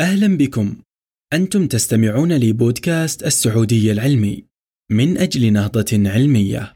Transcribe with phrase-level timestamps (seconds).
[0.00, 0.76] أهلا بكم.
[1.32, 4.44] أنتم تستمعون لبودكاست السعودية العلمي.
[4.90, 6.74] من أجل نهضة علمية.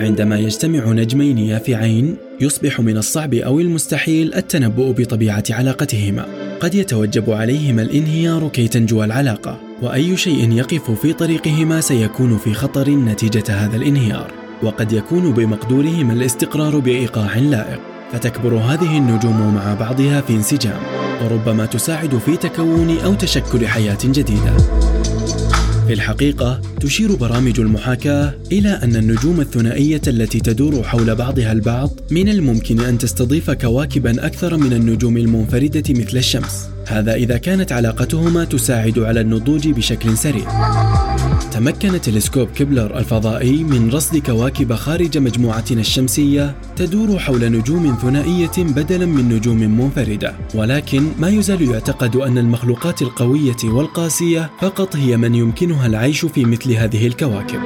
[0.00, 6.26] عندما يجتمع نجمين يافعين يصبح من الصعب أو المستحيل التنبؤ بطبيعة علاقتهما.
[6.60, 12.90] قد يتوجب عليهما الانهيار كي تنجو العلاقة وأي شيء يقف في طريقهما سيكون في خطر
[12.90, 14.32] نتيجة هذا الانهيار.
[14.62, 17.80] وقد يكون بمقدورهما الاستقرار بإيقاع لائق
[18.12, 20.80] فتكبر هذه النجوم مع بعضها في انسجام
[21.24, 24.56] وربما تساعد في تكون أو تشكل حياة جديدة.
[25.90, 32.28] في الحقيقة تشير برامج المحاكاة إلى أن النجوم الثنائية التي تدور حول بعضها البعض من
[32.28, 36.68] الممكن أن تستضيف كواكبا أكثر من النجوم المنفردة مثل الشمس.
[36.86, 40.48] هذا إذا كانت علاقتهما تساعد على النضوج بشكل سريع.
[41.52, 49.06] تمكن تلسكوب كبلر الفضائي من رصد كواكب خارج مجموعتنا الشمسية تدور حول نجوم ثنائية بدلا
[49.06, 55.86] من نجوم منفردة، ولكن ما يزال يعتقد أن المخلوقات القوية والقاسية فقط هي من يمكنها
[55.86, 57.60] العيش في مثل هذه الكواكب.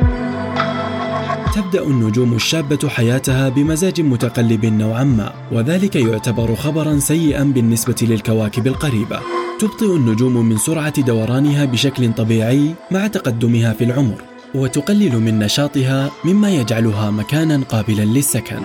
[1.54, 9.43] تبدأ النجوم الشابة حياتها بمزاج متقلب نوعا ما، وذلك يعتبر خبرا سيئا بالنسبة للكواكب القريبة.
[9.58, 14.22] تبطئ النجوم من سرعة دورانها بشكل طبيعي مع تقدمها في العمر،
[14.54, 18.60] وتقلل من نشاطها مما يجعلها مكانا قابلا للسكن.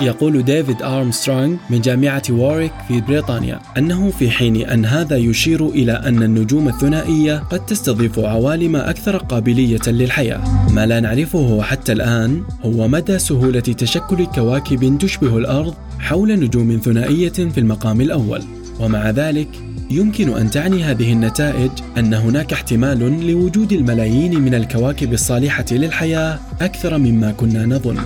[0.00, 5.92] يقول ديفيد أرمسترونغ من جامعة واريك في بريطانيا أنه في حين أن هذا يشير إلى
[5.92, 12.88] أن النجوم الثنائية قد تستضيف عوالم أكثر قابلية للحياة ما لا نعرفه حتى الآن هو
[12.88, 18.42] مدى سهولة تشكل كواكب تشبه الأرض حول نجوم ثنائية في المقام الأول
[18.80, 19.48] ومع ذلك
[19.90, 26.98] يمكن أن تعني هذه النتائج أن هناك احتمال لوجود الملايين من الكواكب الصالحة للحياة أكثر
[26.98, 27.96] مما كنا نظن.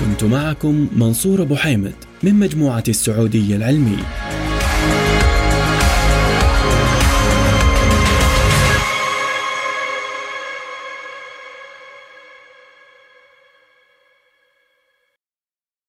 [0.00, 3.98] كنت معكم منصور أبو حيمد من مجموعة السعودية العلمي.